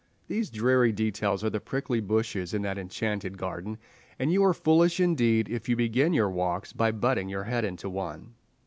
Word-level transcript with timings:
These 0.27 0.49
dreary 0.49 0.91
details 0.91 1.43
are 1.43 1.51
the 1.51 1.59
prickly 1.59 1.99
bushes 1.99 2.55
in 2.55 2.63
that 2.63 2.79
enchanted 2.79 3.37
garden, 3.37 3.77
and 4.17 4.33
you 4.33 4.43
are 4.43 4.51
foolish 4.55 4.99
indeed 4.99 5.47
if 5.47 5.69
you 5.69 5.75
begin 5.75 6.11
your 6.11 6.31
walks 6.31 6.73
by 6.73 6.91
butting 6.91 7.29
your 7.29 7.43
head 7.43 7.63
into 7.63 7.87
one. 7.87 8.33